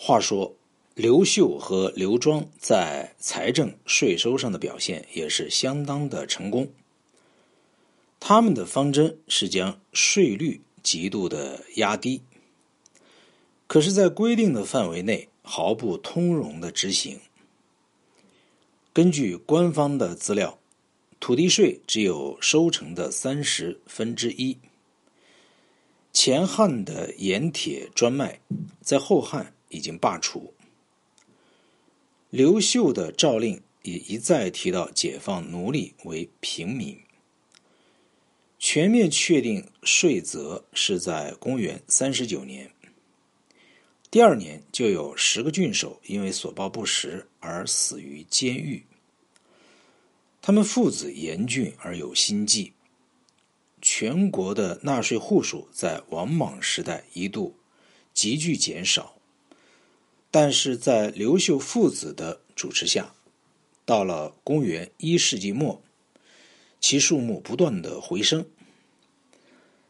[0.00, 0.54] 话说，
[0.94, 6.70] 刘秀和刘庄在财政税收上的表现也是相当的成功。
[8.20, 12.22] 他们的方针是将税率极度的压低，
[13.66, 17.18] 可是，在规定的范围内毫不通融的执行。
[18.92, 20.60] 根据官方的资料，
[21.18, 24.56] 土地税只有收成的三十分之一。
[26.12, 28.40] 前汉的盐铁专卖，
[28.80, 30.54] 在后汉已经罢除。
[32.30, 36.98] 刘秀的诏令也一再提到解放奴隶为平民。
[38.58, 42.70] 全面确定税则是在公元三十九年。
[44.10, 48.84] 第二年就有十个郡守因为所报不实而死于监狱。
[50.40, 52.72] 他们父子严峻而有心计。
[53.80, 57.56] 全国的纳税户数在王莽时代一度
[58.12, 59.17] 急剧减少，
[60.30, 63.14] 但是在刘秀父子的主持下，
[63.84, 65.82] 到了公元一世纪末，
[66.80, 68.46] 其数目不断的回升。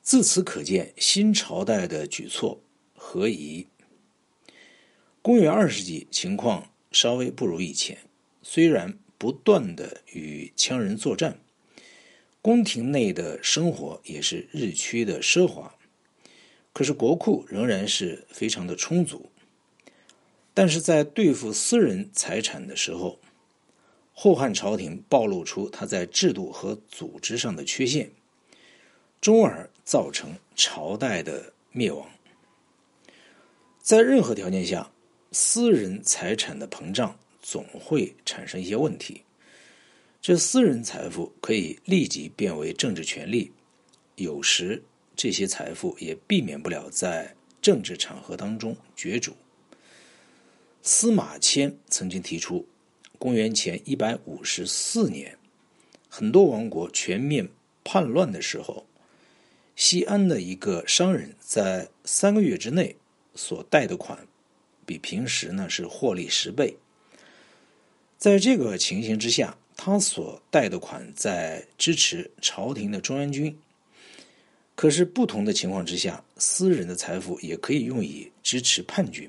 [0.00, 2.60] 自此可见新朝代的举措
[2.94, 3.66] 何宜。
[5.20, 7.98] 公元二世纪情况稍微不如以前，
[8.42, 11.38] 虽然不断的与羌人作战。
[12.40, 15.76] 宫廷内的生活也是日趋的奢华，
[16.72, 19.30] 可是国库仍然是非常的充足。
[20.54, 23.18] 但是在对付私人财产的时候，
[24.12, 28.10] 后汉朝廷暴露出他在制度和组织上的缺陷，
[29.20, 32.06] 终而造成朝代的灭亡。
[33.80, 34.90] 在任何条件下，
[35.32, 39.22] 私人财产的膨胀总会产生一些问题。
[40.20, 43.50] 这私人财富可以立即变为政治权利，
[44.14, 44.80] 有时
[45.16, 49.34] 这些财富也避免不了在政治场合当中角逐。
[50.82, 52.66] 司马迁曾经提出，
[53.18, 55.38] 公元前一百五十四年，
[56.08, 57.48] 很多王国全面
[57.84, 58.86] 叛乱的时候，
[59.76, 62.96] 西安的一个商人在三个月之内
[63.34, 64.26] 所贷的款，
[64.84, 66.76] 比平时呢是获利十倍。
[68.18, 69.56] 在这个情形之下。
[69.74, 73.58] 他所贷的款在支持朝廷的中央军，
[74.76, 79.28] 可是不同的情况之下，私人的财富也可以用以支持叛军。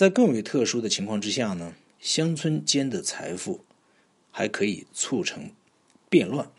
[0.00, 3.66] 在更为特殊的情况之下呢，乡村间的财富
[4.30, 5.50] 还可以促成
[6.08, 6.50] 变乱。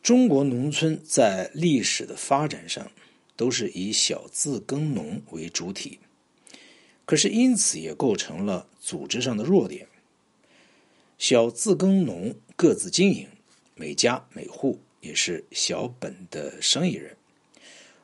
[0.00, 2.88] 中国农村在历史的发展上
[3.34, 5.98] 都是以小自耕农为主体，
[7.04, 9.88] 可是因此也构成了组织上的弱点。
[11.18, 13.26] 小自耕农各自经营，
[13.74, 17.16] 每家每户也是小本的生意人。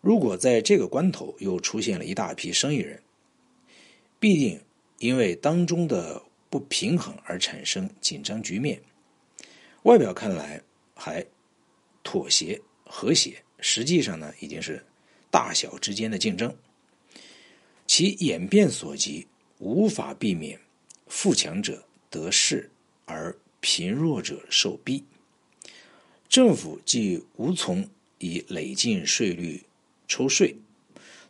[0.00, 3.02] 如果在这个关头又出现了一大批生意人，
[4.26, 4.60] 必定
[4.98, 6.20] 因为当中的
[6.50, 8.82] 不平衡而产生紧张局面。
[9.84, 10.60] 外表看来
[10.96, 11.24] 还
[12.02, 14.84] 妥协和谐，实际上呢已经是
[15.30, 16.52] 大小之间的竞争。
[17.86, 19.28] 其演变所及，
[19.58, 20.60] 无法避免
[21.06, 22.68] 富强者得势。
[23.04, 25.04] 而贫弱者受逼，
[26.28, 27.88] 政府既无从
[28.18, 29.62] 以累进税率
[30.08, 30.56] 抽税，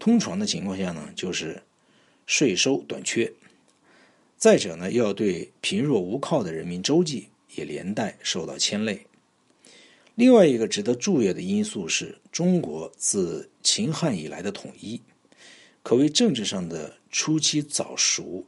[0.00, 1.62] 通常的情况下呢，就是
[2.30, 3.32] 税收短缺。
[4.36, 7.26] 再者呢，要对贫弱无靠的人民周济，
[7.56, 9.04] 也连带受到牵累。
[10.14, 15.00] 另外一个值得注意的因素是，中国自秦汉以来的统一，
[15.82, 18.46] 可谓政治上的初期早熟。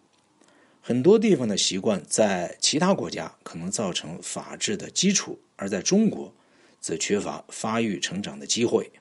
[0.80, 6.32] 很多地方的习惯在其他国家可能造成法治的基础，而在中国
[6.80, 8.92] 则缺乏发育成长的机会。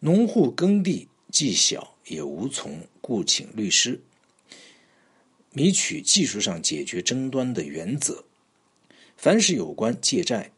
[0.00, 4.00] 农户耕地既小，也无从雇请律师，
[5.52, 8.24] 迷取技术上解决争端的原则。
[9.16, 10.50] 凡是有关借债、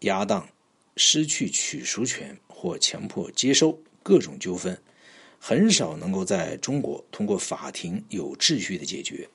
[0.00, 0.48] 押当、
[0.96, 4.76] 失去取赎权或强迫接收各种纠纷，
[5.38, 9.28] 很少能够在中国通过法庭有秩序的解决。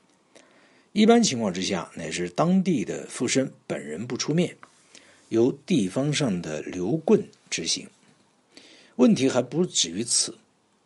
[0.92, 4.56] 一般情况之下，乃是当地的富绅本人不出面，
[5.30, 7.88] 由地方上的刘棍执行。
[8.98, 10.38] 问题还不止于此。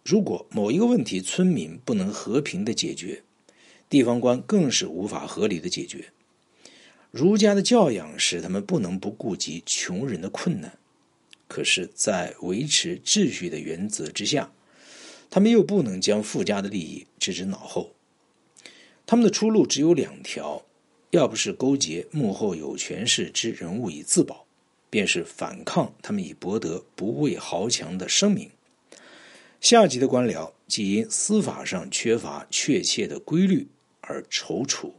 [0.10, 3.24] 如果某一个问题村民不能和平的解决，
[3.90, 6.14] 地方官更是无法合理的解决。
[7.12, 10.78] 儒家的教养使他们不能不顾及穷人的困难，
[11.50, 14.50] 可是，在维持秩序的原则之下，
[15.30, 17.92] 他们又不能将富家的利益置之脑后。
[19.06, 20.64] 他们的出路只有两条：
[21.12, 24.46] 要不是勾结幕后有权势之人物以自保，
[24.90, 28.50] 便是反抗他们以博得不畏豪强的声名。
[29.60, 33.68] 下级的官僚即因司法上缺乏确切的规律
[34.02, 34.92] 而踌躇，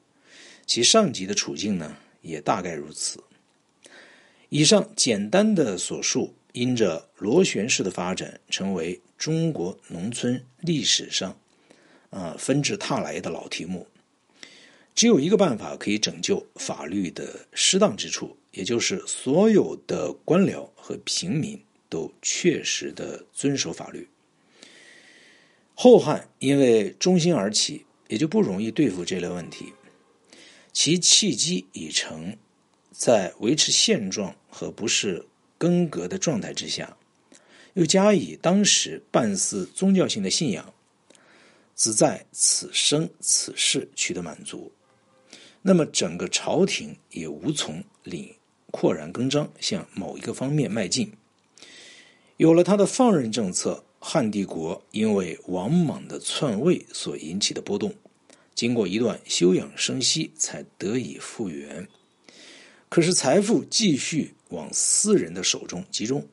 [0.66, 3.22] 其上级的处境呢，也大概如此。
[4.48, 11.38] 以上简单的所述，因着螺旋式的发展，成为中国农村历史上
[12.10, 13.86] 啊纷至沓来的老题目。
[14.94, 24.08] 只有一个办法可以拯救法律的失当之处，也就是所有的官僚和平民都确实的遵守法律。
[25.80, 29.72] 后汉因为中兴而起，也就不容易对付这类问题。
[30.72, 32.36] 其契机已成。
[32.90, 35.24] 在维持现状和不是
[35.56, 36.96] 更革的状态之下，
[37.74, 40.74] 又加以当时半似宗教性的信仰，
[41.76, 44.72] 只在此生此世取得满足，
[45.62, 48.34] 那么整个朝廷也无从领
[48.72, 51.12] 扩然更张向某一个方面迈进。
[52.36, 57.92] 有了他的放任政策，汉帝国因为王莽的篡位所引起的波动，
[58.54, 61.86] 经过一段休养生息，才得以复原。
[62.88, 66.26] 可是财富继续往私人的手中集中，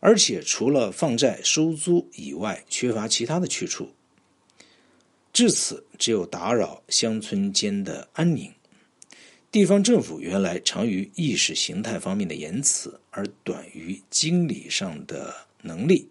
[0.00, 3.90] 而且除了放债收租以外，缺乏其他的去处。
[5.32, 8.50] 至此，只有打扰乡村间的安宁。
[9.50, 16.08] 地方政府原来长于意识形态方面的言辞，而短于经理上的能力。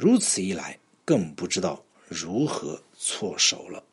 [0.00, 3.84] 如此一来，更不知道如何措手了。